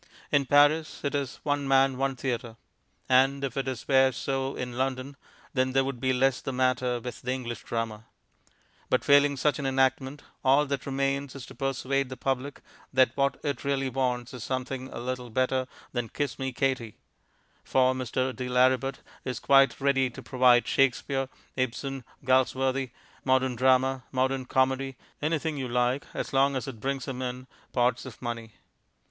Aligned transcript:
In 0.31 0.47
Paris 0.47 1.01
it 1.03 1.13
is 1.13 1.39
"one 1.43 1.67
man, 1.67 1.95
one 1.95 2.15
theatre," 2.15 2.55
and 3.07 3.43
if 3.43 3.55
it 3.55 3.67
were 3.87 4.11
so 4.11 4.55
in 4.55 4.75
London 4.75 5.15
then 5.53 5.73
there 5.73 5.83
would 5.83 5.99
be 5.99 6.11
less 6.11 6.41
the 6.41 6.51
matter 6.51 6.99
with 6.99 7.21
the 7.21 7.31
English 7.31 7.61
Drama. 7.63 8.05
But, 8.89 9.05
failing 9.05 9.37
such 9.37 9.59
an 9.59 9.67
enactment, 9.67 10.23
all 10.43 10.65
that 10.65 10.87
remains 10.87 11.35
is 11.35 11.45
to 11.45 11.53
persuade 11.53 12.09
the 12.09 12.17
public 12.17 12.61
that 12.91 13.11
what 13.15 13.39
it 13.43 13.63
really 13.63 13.89
wants 13.91 14.33
is 14.33 14.43
something 14.43 14.87
a 14.91 14.97
little 14.97 15.29
better 15.29 15.67
than 15.91 16.09
Kiss 16.09 16.39
Me, 16.39 16.51
Katie. 16.51 16.97
For 17.63 17.93
Mr. 17.93 18.35
de 18.35 18.49
Lauributt 18.49 19.01
is 19.23 19.39
quite 19.39 19.79
ready 19.79 20.09
to 20.09 20.23
provide 20.23 20.67
Shakespeare, 20.67 21.29
Ibsen, 21.55 22.03
Galsworthy, 22.25 22.89
modern 23.23 23.55
drama, 23.55 24.05
modern 24.11 24.45
comedy, 24.47 24.97
anything 25.21 25.57
you 25.57 25.67
like 25.67 26.07
as 26.15 26.33
long 26.33 26.55
as 26.55 26.67
it 26.67 26.79
brings 26.79 27.07
him 27.07 27.21
in 27.21 27.45
pots 27.71 28.07
of 28.07 28.19
money. 28.19 28.53